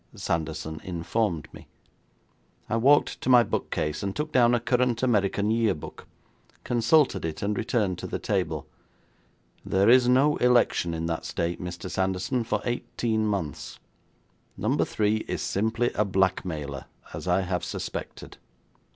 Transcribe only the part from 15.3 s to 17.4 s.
simply a blackmailer, as